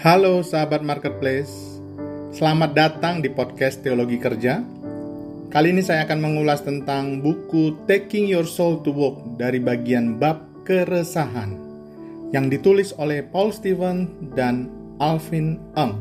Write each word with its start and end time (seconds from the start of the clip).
Halo 0.00 0.40
sahabat 0.40 0.80
marketplace, 0.80 1.76
selamat 2.32 2.72
datang 2.72 3.20
di 3.20 3.28
podcast 3.28 3.84
Teologi 3.84 4.16
Kerja. 4.16 4.64
Kali 5.52 5.76
ini 5.76 5.84
saya 5.84 6.08
akan 6.08 6.24
mengulas 6.24 6.64
tentang 6.64 7.20
buku 7.20 7.84
Taking 7.84 8.32
Your 8.32 8.48
Soul 8.48 8.80
to 8.80 8.96
Work 8.96 9.36
dari 9.36 9.60
bagian 9.60 10.16
bab 10.16 10.64
keresahan 10.64 11.52
yang 12.32 12.48
ditulis 12.48 12.96
oleh 12.96 13.20
Paul 13.28 13.52
Steven 13.52 14.32
dan 14.32 14.72
Alvin 15.04 15.60
Eng. 15.76 16.00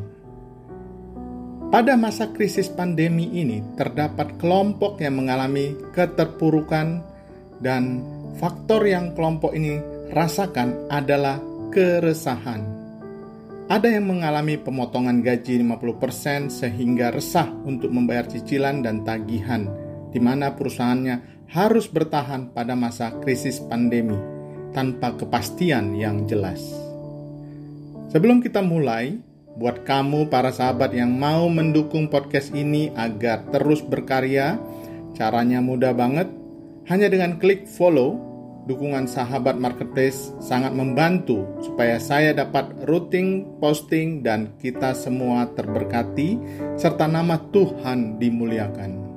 Pada 1.68 2.00
masa 2.00 2.32
krisis 2.32 2.72
pandemi 2.72 3.28
ini, 3.36 3.60
terdapat 3.76 4.40
kelompok 4.40 5.04
yang 5.04 5.20
mengalami 5.20 5.76
keterpurukan, 5.92 7.04
dan 7.60 8.00
faktor 8.40 8.80
yang 8.88 9.12
kelompok 9.12 9.52
ini 9.52 9.76
rasakan 10.16 10.88
adalah 10.88 11.44
keresahan. 11.76 12.79
Ada 13.70 13.86
yang 13.86 14.10
mengalami 14.10 14.58
pemotongan 14.58 15.22
gaji 15.22 15.62
50% 15.62 16.50
sehingga 16.50 17.14
resah 17.14 17.46
untuk 17.70 17.94
membayar 17.94 18.26
cicilan 18.26 18.82
dan 18.82 19.06
tagihan, 19.06 19.70
di 20.10 20.18
mana 20.18 20.58
perusahaannya 20.58 21.46
harus 21.54 21.86
bertahan 21.86 22.50
pada 22.50 22.74
masa 22.74 23.14
krisis 23.22 23.62
pandemi 23.62 24.18
tanpa 24.74 25.14
kepastian 25.14 25.94
yang 25.94 26.26
jelas. 26.26 26.66
Sebelum 28.10 28.42
kita 28.42 28.66
mulai, 28.66 29.22
buat 29.54 29.86
kamu 29.86 30.34
para 30.34 30.50
sahabat 30.50 30.90
yang 30.98 31.14
mau 31.14 31.46
mendukung 31.46 32.10
podcast 32.10 32.50
ini 32.58 32.90
agar 32.98 33.54
terus 33.54 33.86
berkarya, 33.86 34.58
caranya 35.14 35.62
mudah 35.62 35.94
banget. 35.94 36.26
Hanya 36.90 37.06
dengan 37.06 37.38
klik 37.38 37.70
follow 37.70 38.29
dukungan 38.70 39.10
sahabat 39.10 39.58
marketplace 39.58 40.30
sangat 40.38 40.78
membantu 40.78 41.50
supaya 41.58 41.98
saya 41.98 42.38
dapat 42.38 42.70
routing, 42.86 43.58
posting, 43.58 44.22
dan 44.22 44.54
kita 44.62 44.94
semua 44.94 45.50
terberkati, 45.58 46.38
serta 46.78 47.10
nama 47.10 47.42
Tuhan 47.50 48.22
dimuliakan. 48.22 49.10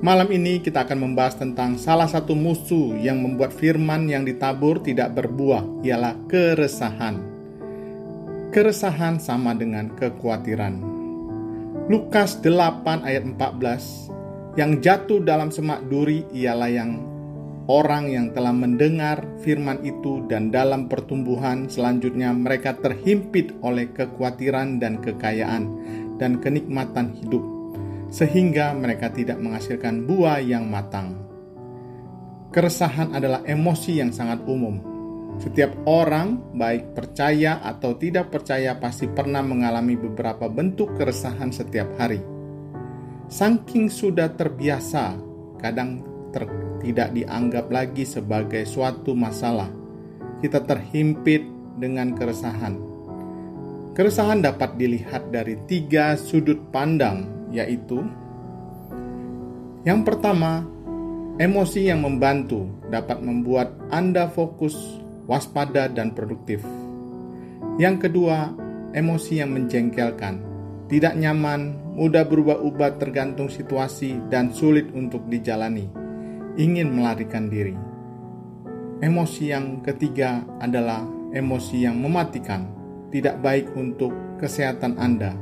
Malam 0.00 0.28
ini 0.32 0.64
kita 0.64 0.88
akan 0.88 1.12
membahas 1.12 1.36
tentang 1.36 1.76
salah 1.76 2.08
satu 2.08 2.32
musuh 2.32 2.96
yang 2.96 3.20
membuat 3.20 3.52
firman 3.52 4.08
yang 4.08 4.24
ditabur 4.24 4.80
tidak 4.80 5.12
berbuah, 5.12 5.84
ialah 5.84 6.16
keresahan. 6.32 7.20
Keresahan 8.48 9.20
sama 9.20 9.52
dengan 9.52 9.92
kekhawatiran. 9.92 10.80
Lukas 11.92 12.40
8 12.40 13.04
ayat 13.04 13.28
14 13.28 14.56
Yang 14.56 14.70
jatuh 14.80 15.20
dalam 15.20 15.52
semak 15.52 15.84
duri 15.92 16.24
ialah 16.32 16.70
yang 16.72 17.15
orang 17.66 18.10
yang 18.10 18.30
telah 18.30 18.54
mendengar 18.54 19.26
firman 19.42 19.82
itu 19.82 20.22
dan 20.30 20.54
dalam 20.54 20.86
pertumbuhan 20.86 21.66
selanjutnya 21.66 22.30
mereka 22.30 22.78
terhimpit 22.78 23.54
oleh 23.62 23.90
kekhawatiran 23.90 24.78
dan 24.78 25.02
kekayaan 25.02 25.64
dan 26.16 26.38
kenikmatan 26.38 27.14
hidup 27.18 27.42
sehingga 28.06 28.70
mereka 28.72 29.10
tidak 29.10 29.42
menghasilkan 29.42 30.06
buah 30.06 30.38
yang 30.38 30.70
matang. 30.70 31.26
Keresahan 32.54 33.12
adalah 33.12 33.42
emosi 33.44 34.00
yang 34.00 34.14
sangat 34.14 34.40
umum. 34.46 34.80
Setiap 35.36 35.84
orang, 35.84 36.56
baik 36.56 36.96
percaya 36.96 37.60
atau 37.60 37.92
tidak 38.00 38.32
percaya, 38.32 38.78
pasti 38.80 39.04
pernah 39.04 39.44
mengalami 39.44 39.92
beberapa 39.92 40.48
bentuk 40.48 40.96
keresahan 40.96 41.52
setiap 41.52 41.92
hari. 42.00 42.24
Saking 43.28 43.92
sudah 43.92 44.32
terbiasa, 44.32 45.18
kadang 45.60 46.15
ter 46.36 46.44
tidak 46.84 47.16
dianggap 47.16 47.72
lagi 47.72 48.04
sebagai 48.04 48.68
suatu 48.68 49.16
masalah. 49.16 49.72
Kita 50.44 50.60
terhimpit 50.60 51.40
dengan 51.80 52.12
keresahan. 52.12 52.76
Keresahan 53.96 54.44
dapat 54.44 54.76
dilihat 54.76 55.32
dari 55.32 55.56
tiga 55.64 56.20
sudut 56.20 56.60
pandang, 56.68 57.48
yaitu: 57.48 58.04
yang 59.88 60.04
pertama, 60.04 60.68
emosi 61.40 61.88
yang 61.88 62.04
membantu 62.04 62.68
dapat 62.92 63.24
membuat 63.24 63.72
Anda 63.88 64.28
fokus, 64.28 64.76
waspada, 65.24 65.88
dan 65.88 66.12
produktif. 66.12 66.60
Yang 67.80 68.08
kedua, 68.08 68.52
emosi 68.92 69.40
yang 69.40 69.56
menjengkelkan, 69.56 70.44
tidak 70.92 71.16
nyaman, 71.16 71.80
mudah 71.96 72.28
berubah-ubah 72.28 73.00
tergantung 73.00 73.48
situasi, 73.48 74.20
dan 74.28 74.52
sulit 74.52 74.92
untuk 74.92 75.24
dijalani 75.32 76.05
ingin 76.56 76.92
melarikan 76.92 77.52
diri. 77.52 77.76
Emosi 79.04 79.52
yang 79.52 79.84
ketiga 79.84 80.40
adalah 80.56 81.04
emosi 81.36 81.84
yang 81.84 82.00
mematikan, 82.00 82.64
tidak 83.12 83.44
baik 83.44 83.68
untuk 83.76 84.12
kesehatan 84.40 84.96
Anda. 84.96 85.36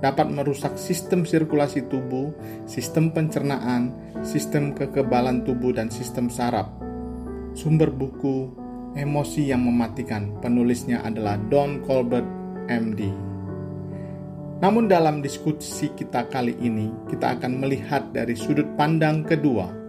Dapat 0.00 0.32
merusak 0.32 0.80
sistem 0.80 1.28
sirkulasi 1.28 1.92
tubuh, 1.92 2.32
sistem 2.64 3.12
pencernaan, 3.12 3.92
sistem 4.24 4.72
kekebalan 4.72 5.44
tubuh, 5.44 5.76
dan 5.76 5.92
sistem 5.92 6.32
saraf. 6.32 6.72
Sumber 7.52 7.92
buku 7.92 8.48
Emosi 8.96 9.52
yang 9.52 9.62
Mematikan, 9.62 10.40
penulisnya 10.40 11.04
adalah 11.04 11.36
Don 11.52 11.84
Colbert, 11.84 12.26
MD. 12.66 13.06
Namun 14.60 14.90
dalam 14.90 15.22
diskusi 15.22 15.92
kita 15.94 16.26
kali 16.26 16.58
ini, 16.58 16.90
kita 17.06 17.38
akan 17.38 17.60
melihat 17.62 18.10
dari 18.10 18.34
sudut 18.34 18.66
pandang 18.74 19.22
kedua, 19.22 19.79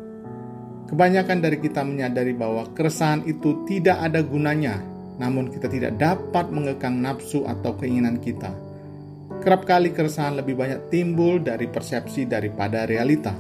Kebanyakan 0.92 1.40
dari 1.40 1.56
kita 1.56 1.88
menyadari 1.88 2.36
bahwa 2.36 2.68
keresahan 2.76 3.24
itu 3.24 3.64
tidak 3.64 3.96
ada 4.04 4.20
gunanya, 4.20 4.84
namun 5.24 5.48
kita 5.48 5.72
tidak 5.72 5.96
dapat 5.96 6.52
mengekang 6.52 7.00
nafsu 7.00 7.48
atau 7.48 7.80
keinginan 7.80 8.20
kita. 8.20 8.52
Kerap 9.40 9.64
kali 9.64 9.96
keresahan 9.96 10.44
lebih 10.44 10.60
banyak 10.60 10.92
timbul 10.92 11.40
dari 11.40 11.72
persepsi 11.72 12.28
daripada 12.28 12.84
realita. 12.84 13.32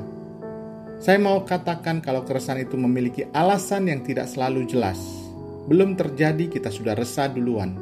Saya 1.03 1.19
mau 1.19 1.43
katakan 1.43 1.99
kalau 1.99 2.23
keresahan 2.23 2.63
itu 2.63 2.79
memiliki 2.79 3.27
alasan 3.35 3.91
yang 3.91 3.99
tidak 3.99 4.31
selalu 4.31 4.63
jelas. 4.71 5.03
Belum 5.67 5.99
terjadi, 5.99 6.47
kita 6.47 6.71
sudah 6.71 6.95
resah 6.95 7.27
duluan. 7.27 7.75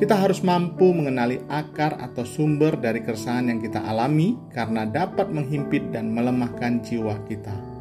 Kita 0.00 0.16
harus 0.16 0.40
mampu 0.40 0.96
mengenali 0.96 1.44
akar 1.52 2.00
atau 2.00 2.24
sumber 2.24 2.80
dari 2.80 3.04
keresahan 3.04 3.52
yang 3.52 3.60
kita 3.60 3.84
alami 3.84 4.32
karena 4.48 4.88
dapat 4.88 5.28
menghimpit 5.28 5.92
dan 5.92 6.08
melemahkan 6.08 6.80
jiwa 6.80 7.20
kita 7.28 7.73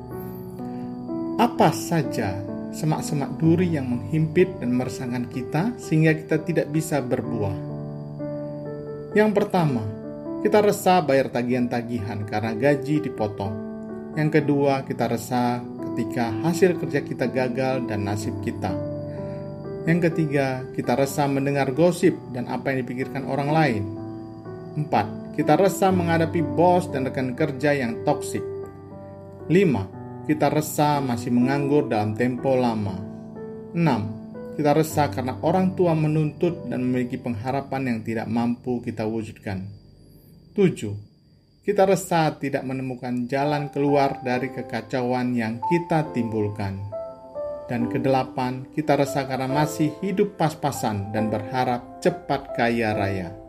apa 1.44 1.76
saja 1.76 2.40
semak-semak 2.72 3.36
duri 3.36 3.76
yang 3.76 3.92
menghimpit 3.92 4.64
dan 4.64 4.80
meresahkan 4.80 5.28
kita 5.28 5.76
sehingga 5.76 6.16
kita 6.16 6.40
tidak 6.40 6.72
bisa 6.72 7.04
berbuah. 7.04 7.52
Yang 9.12 9.32
pertama, 9.36 9.84
kita 10.40 10.64
resah 10.64 11.04
bayar 11.04 11.28
tagihan-tagihan 11.28 12.24
karena 12.24 12.56
gaji 12.56 13.04
dipotong. 13.04 13.52
Yang 14.16 14.40
kedua, 14.40 14.88
kita 14.88 15.12
resah 15.12 15.60
ketika 15.60 16.32
hasil 16.48 16.80
kerja 16.80 17.04
kita 17.04 17.28
gagal 17.28 17.92
dan 17.92 18.08
nasib 18.08 18.40
kita. 18.40 18.72
Yang 19.84 20.00
ketiga, 20.16 20.64
kita 20.80 20.96
resah 20.96 21.28
mendengar 21.28 21.76
gosip 21.76 22.16
dan 22.32 22.48
apa 22.48 22.72
yang 22.72 22.88
dipikirkan 22.88 23.28
orang 23.28 23.52
lain. 23.52 23.84
Empat, 24.80 25.36
kita 25.36 25.60
resah 25.60 25.92
menghadapi 25.92 26.40
bos 26.40 26.88
dan 26.88 27.04
rekan 27.04 27.36
kerja 27.36 27.76
yang 27.76 28.00
toksik. 28.08 28.42
Lima, 29.52 30.03
kita 30.24 30.48
resah 30.48 31.04
masih 31.04 31.36
menganggur 31.36 31.92
dalam 31.92 32.16
tempo 32.16 32.56
lama. 32.56 32.96
6. 33.76 34.56
Kita 34.56 34.72
resah 34.72 35.12
karena 35.12 35.36
orang 35.44 35.76
tua 35.76 35.92
menuntut 35.92 36.64
dan 36.72 36.80
memiliki 36.88 37.20
pengharapan 37.20 37.92
yang 37.92 38.00
tidak 38.08 38.32
mampu 38.32 38.80
kita 38.80 39.04
wujudkan. 39.04 39.68
7. 40.56 41.68
Kita 41.68 41.84
resah 41.84 42.40
tidak 42.40 42.64
menemukan 42.64 43.28
jalan 43.28 43.68
keluar 43.68 44.24
dari 44.24 44.48
kekacauan 44.48 45.36
yang 45.36 45.60
kita 45.68 46.16
timbulkan. 46.16 46.80
Dan 47.68 47.92
kedelapan, 47.92 48.68
kita 48.72 49.00
resah 49.00 49.28
karena 49.28 49.52
masih 49.52 49.92
hidup 50.00 50.40
pas-pasan 50.40 51.12
dan 51.12 51.28
berharap 51.28 52.00
cepat 52.00 52.56
kaya 52.56 52.96
raya. 52.96 53.43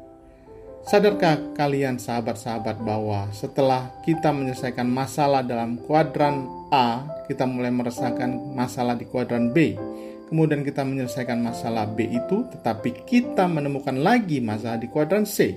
Sadarkah 0.85 1.57
kalian 1.57 1.97
sahabat-sahabat 1.97 2.85
bahwa 2.85 3.33
setelah 3.33 3.89
kita 4.05 4.29
menyelesaikan 4.37 4.85
masalah 4.85 5.41
dalam 5.41 5.81
kuadran 5.81 6.45
A, 6.69 7.09
kita 7.25 7.49
mulai 7.49 7.73
merasakan 7.73 8.53
masalah 8.53 8.93
di 8.93 9.09
kuadran 9.09 9.49
B. 9.49 9.81
Kemudian 10.29 10.61
kita 10.61 10.85
menyelesaikan 10.85 11.41
masalah 11.41 11.89
B 11.89 12.05
itu, 12.13 12.45
tetapi 12.53 13.09
kita 13.09 13.49
menemukan 13.49 13.97
lagi 13.97 14.45
masalah 14.45 14.77
di 14.77 14.93
kuadran 14.93 15.25
C. 15.25 15.57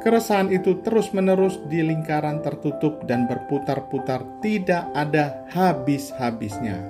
Keresahan 0.00 0.48
itu 0.48 0.80
terus-menerus 0.80 1.60
di 1.68 1.84
lingkaran 1.84 2.40
tertutup 2.40 3.04
dan 3.04 3.28
berputar-putar, 3.28 4.40
tidak 4.40 4.88
ada 4.96 5.44
habis-habisnya. 5.52 6.80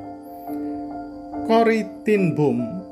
Ten 2.07 2.39
Boom 2.39 2.84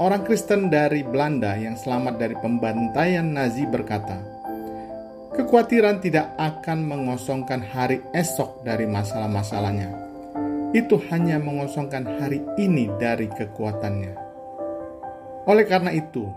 Orang 0.00 0.24
Kristen 0.24 0.72
dari 0.72 1.04
Belanda 1.04 1.60
yang 1.60 1.76
selamat 1.76 2.16
dari 2.16 2.32
pembantaian 2.32 3.36
Nazi 3.36 3.68
berkata, 3.68 4.16
"Kekhawatiran 5.36 6.00
tidak 6.00 6.32
akan 6.40 6.88
mengosongkan 6.88 7.60
hari 7.60 8.00
esok 8.16 8.64
dari 8.64 8.88
masalah-masalahnya. 8.88 9.92
Itu 10.72 10.96
hanya 11.12 11.36
mengosongkan 11.36 12.16
hari 12.16 12.40
ini 12.56 12.88
dari 12.96 13.28
kekuatannya." 13.28 14.16
Oleh 15.44 15.68
karena 15.68 15.92
itu, 15.92 16.32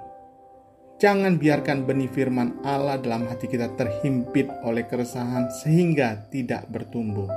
jangan 0.99 1.39
biarkan 1.39 1.87
benih 1.87 2.11
firman 2.11 2.59
Allah 2.67 2.99
dalam 2.99 3.31
hati 3.31 3.47
kita 3.47 3.71
terhimpit 3.79 4.51
oleh 4.67 4.83
keresahan 4.91 5.47
sehingga 5.63 6.19
tidak 6.27 6.67
bertumbuh. 6.67 7.31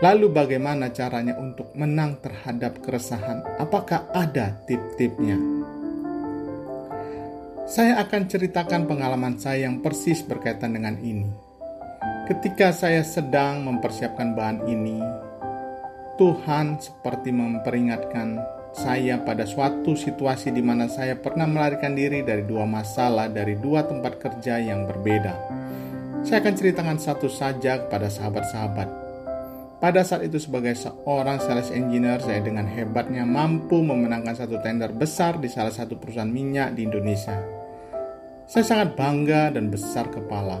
Lalu 0.00 0.32
bagaimana 0.32 0.94
caranya 0.94 1.36
untuk 1.36 1.69
menang 1.80 2.20
terhadap 2.20 2.84
keresahan? 2.84 3.40
Apakah 3.56 4.04
ada 4.12 4.60
tip-tipnya? 4.68 5.40
Saya 7.64 7.96
akan 8.04 8.28
ceritakan 8.28 8.84
pengalaman 8.84 9.40
saya 9.40 9.64
yang 9.64 9.80
persis 9.80 10.20
berkaitan 10.20 10.76
dengan 10.76 11.00
ini. 11.00 11.32
Ketika 12.28 12.76
saya 12.76 13.00
sedang 13.00 13.64
mempersiapkan 13.64 14.36
bahan 14.36 14.68
ini, 14.68 15.00
Tuhan 16.20 16.76
seperti 16.76 17.32
memperingatkan 17.32 18.36
saya 18.76 19.18
pada 19.24 19.48
suatu 19.48 19.96
situasi 19.96 20.52
di 20.52 20.62
mana 20.62 20.86
saya 20.86 21.16
pernah 21.16 21.48
melarikan 21.48 21.96
diri 21.96 22.20
dari 22.22 22.44
dua 22.44 22.68
masalah 22.68 23.26
dari 23.26 23.56
dua 23.58 23.88
tempat 23.88 24.20
kerja 24.20 24.60
yang 24.60 24.84
berbeda. 24.84 25.34
Saya 26.22 26.44
akan 26.44 26.54
ceritakan 26.54 26.98
satu 27.00 27.26
saja 27.32 27.82
kepada 27.82 28.12
sahabat-sahabat 28.12 29.09
pada 29.80 30.04
saat 30.04 30.28
itu 30.28 30.36
sebagai 30.36 30.76
seorang 30.76 31.40
sales 31.40 31.72
engineer, 31.72 32.20
saya 32.20 32.44
dengan 32.44 32.68
hebatnya 32.68 33.24
mampu 33.24 33.80
memenangkan 33.80 34.36
satu 34.36 34.60
tender 34.60 34.92
besar 34.92 35.40
di 35.40 35.48
salah 35.48 35.72
satu 35.72 35.96
perusahaan 35.96 36.28
minyak 36.28 36.76
di 36.76 36.84
Indonesia. 36.84 37.40
Saya 38.44 38.60
sangat 38.60 38.92
bangga 38.92 39.56
dan 39.56 39.72
besar 39.72 40.12
kepala. 40.12 40.60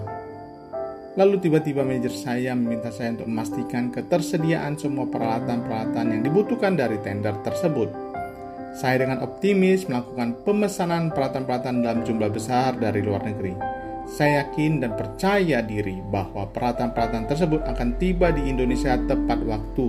Lalu 1.20 1.36
tiba-tiba 1.36 1.84
manajer 1.84 2.16
saya 2.16 2.56
meminta 2.56 2.88
saya 2.88 3.12
untuk 3.12 3.28
memastikan 3.28 3.92
ketersediaan 3.92 4.80
semua 4.80 5.04
peralatan-peralatan 5.04 6.16
yang 6.16 6.22
dibutuhkan 6.24 6.80
dari 6.80 6.96
tender 7.04 7.36
tersebut. 7.44 7.92
Saya 8.72 9.04
dengan 9.04 9.20
optimis 9.20 9.84
melakukan 9.84 10.48
pemesanan 10.48 11.12
peralatan-peralatan 11.12 11.84
dalam 11.84 12.00
jumlah 12.08 12.30
besar 12.32 12.78
dari 12.80 13.04
luar 13.04 13.26
negeri 13.28 13.79
saya 14.10 14.42
yakin 14.42 14.82
dan 14.82 14.98
percaya 14.98 15.62
diri 15.62 16.02
bahwa 16.10 16.50
peralatan-peralatan 16.50 17.30
tersebut 17.30 17.62
akan 17.62 17.94
tiba 18.02 18.34
di 18.34 18.50
Indonesia 18.50 18.98
tepat 18.98 19.38
waktu. 19.46 19.88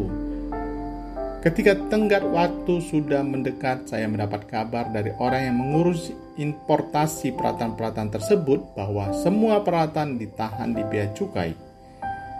Ketika 1.42 1.74
tenggat 1.90 2.22
waktu 2.22 2.86
sudah 2.86 3.26
mendekat, 3.26 3.90
saya 3.90 4.06
mendapat 4.06 4.46
kabar 4.46 4.94
dari 4.94 5.10
orang 5.18 5.50
yang 5.50 5.58
mengurus 5.58 6.14
importasi 6.38 7.34
peralatan-peralatan 7.34 8.14
tersebut 8.14 8.78
bahwa 8.78 9.10
semua 9.18 9.66
peralatan 9.66 10.22
ditahan 10.22 10.70
di 10.70 10.86
bea 10.86 11.10
cukai. 11.18 11.58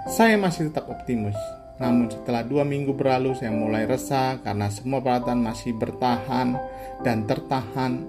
Saya 0.06 0.38
masih 0.38 0.70
tetap 0.70 0.86
optimis, 0.86 1.38
namun 1.82 2.14
setelah 2.14 2.46
dua 2.46 2.62
minggu 2.62 2.94
berlalu 2.94 3.34
saya 3.34 3.50
mulai 3.50 3.90
resah 3.90 4.38
karena 4.46 4.70
semua 4.70 5.02
peralatan 5.02 5.50
masih 5.50 5.74
bertahan 5.82 6.62
dan 7.02 7.26
tertahan 7.26 8.06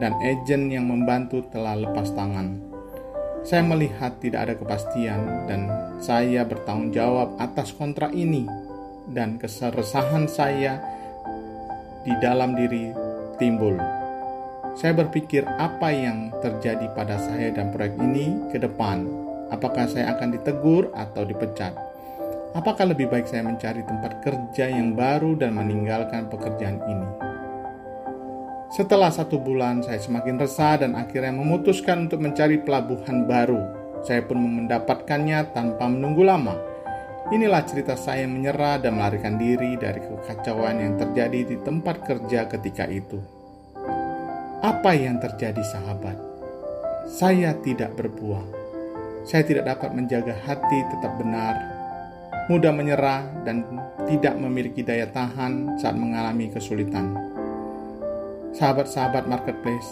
dan 0.00 0.16
agen 0.24 0.72
yang 0.72 0.88
membantu 0.88 1.44
telah 1.52 1.76
lepas 1.76 2.16
tangan. 2.16 2.69
Saya 3.40 3.64
melihat 3.64 4.20
tidak 4.20 4.40
ada 4.48 4.54
kepastian 4.56 5.48
dan 5.48 5.72
saya 5.96 6.44
bertanggung 6.44 6.92
jawab 6.92 7.40
atas 7.40 7.72
kontrak 7.72 8.12
ini 8.12 8.44
dan 9.08 9.40
keseresahan 9.40 10.28
saya 10.28 10.76
di 12.04 12.12
dalam 12.20 12.52
diri 12.52 12.92
timbul. 13.40 13.80
Saya 14.76 14.92
berpikir 14.92 15.42
apa 15.56 15.88
yang 15.90 16.30
terjadi 16.44 16.92
pada 16.92 17.16
saya 17.16 17.50
dan 17.50 17.72
proyek 17.72 17.96
ini 17.98 18.52
ke 18.52 18.60
depan. 18.60 19.08
Apakah 19.50 19.88
saya 19.90 20.14
akan 20.14 20.36
ditegur 20.36 20.92
atau 20.94 21.26
dipecat? 21.26 21.74
Apakah 22.54 22.92
lebih 22.92 23.10
baik 23.10 23.26
saya 23.26 23.42
mencari 23.42 23.82
tempat 23.82 24.22
kerja 24.22 24.70
yang 24.70 24.94
baru 24.94 25.34
dan 25.34 25.58
meninggalkan 25.58 26.30
pekerjaan 26.30 26.78
ini? 26.86 27.29
Setelah 28.70 29.10
satu 29.10 29.42
bulan, 29.42 29.82
saya 29.82 29.98
semakin 29.98 30.38
resah 30.38 30.78
dan 30.78 30.94
akhirnya 30.94 31.34
memutuskan 31.34 32.06
untuk 32.06 32.22
mencari 32.22 32.62
pelabuhan 32.62 33.26
baru. 33.26 33.58
Saya 34.06 34.22
pun 34.22 34.38
mendapatkannya 34.38 35.50
tanpa 35.50 35.90
menunggu 35.90 36.22
lama. 36.22 36.54
Inilah 37.34 37.66
cerita 37.66 37.98
saya 37.98 38.30
menyerah 38.30 38.78
dan 38.78 38.94
melarikan 38.94 39.34
diri 39.42 39.74
dari 39.74 39.98
kekacauan 39.98 40.78
yang 40.78 40.94
terjadi 41.02 41.50
di 41.50 41.56
tempat 41.66 42.06
kerja 42.06 42.46
ketika 42.46 42.86
itu. 42.86 43.18
Apa 44.62 44.94
yang 44.94 45.18
terjadi, 45.18 45.66
sahabat? 45.66 46.14
Saya 47.10 47.58
tidak 47.66 47.98
berbuah. 47.98 48.46
Saya 49.26 49.42
tidak 49.50 49.66
dapat 49.66 49.98
menjaga 49.98 50.38
hati 50.46 50.78
tetap 50.94 51.18
benar, 51.18 51.58
mudah 52.46 52.70
menyerah, 52.70 53.26
dan 53.42 53.66
tidak 54.06 54.38
memiliki 54.38 54.86
daya 54.86 55.10
tahan 55.10 55.74
saat 55.82 55.98
mengalami 55.98 56.54
kesulitan 56.54 57.29
sahabat-sahabat 58.54 59.30
marketplace. 59.30 59.90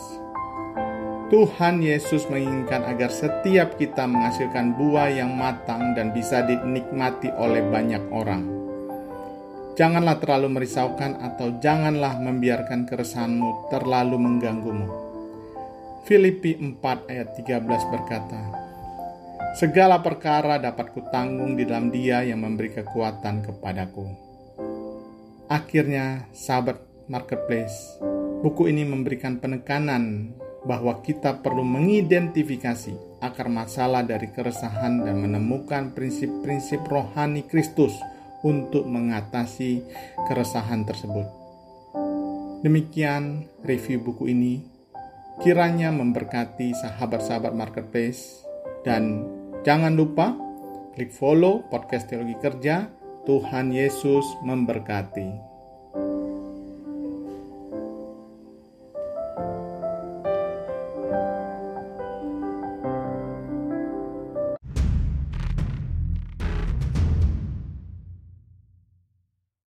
Tuhan 1.29 1.85
Yesus 1.85 2.25
menginginkan 2.33 2.89
agar 2.89 3.13
setiap 3.13 3.77
kita 3.77 4.09
menghasilkan 4.09 4.81
buah 4.81 5.13
yang 5.13 5.37
matang 5.37 5.93
dan 5.93 6.09
bisa 6.17 6.41
dinikmati 6.41 7.29
oleh 7.37 7.61
banyak 7.69 8.01
orang. 8.09 8.49
Janganlah 9.77 10.19
terlalu 10.19 10.59
merisaukan 10.59 11.21
atau 11.21 11.61
janganlah 11.63 12.17
membiarkan 12.19 12.89
keresahanmu 12.89 13.71
terlalu 13.71 14.17
mengganggumu. 14.19 14.89
Filipi 16.09 16.57
4 16.57 17.13
ayat 17.13 17.37
13 17.37 17.93
berkata, 17.93 18.43
Segala 19.55 20.01
perkara 20.01 20.57
dapat 20.57 20.97
kutanggung 20.97 21.55
di 21.55 21.69
dalam 21.69 21.93
dia 21.93 22.25
yang 22.25 22.41
memberi 22.41 22.73
kekuatan 22.73 23.45
kepadaku. 23.45 24.09
Akhirnya, 25.47 26.27
sahabat 26.33 26.81
marketplace, 27.07 28.01
Buku 28.39 28.71
ini 28.71 28.87
memberikan 28.87 29.43
penekanan 29.43 30.31
bahwa 30.63 31.03
kita 31.03 31.43
perlu 31.43 31.67
mengidentifikasi 31.67 33.19
akar 33.19 33.51
masalah 33.51 34.07
dari 34.07 34.31
keresahan 34.31 35.03
dan 35.03 35.19
menemukan 35.19 35.91
prinsip-prinsip 35.91 36.87
rohani 36.87 37.43
Kristus 37.51 37.99
untuk 38.47 38.87
mengatasi 38.87 39.83
keresahan 40.31 40.87
tersebut. 40.87 41.27
Demikian 42.63 43.51
review 43.67 44.07
buku 44.07 44.31
ini. 44.31 44.63
Kiranya 45.43 45.91
memberkati 45.91 46.75
sahabat-sahabat 46.79 47.55
marketplace 47.55 48.47
dan 48.87 49.27
jangan 49.67 49.95
lupa 49.95 50.35
klik 50.95 51.11
follow 51.11 51.67
podcast 51.71 52.11
teologi 52.11 52.39
kerja. 52.39 52.87
Tuhan 53.27 53.75
Yesus 53.75 54.25
memberkati. 54.47 55.58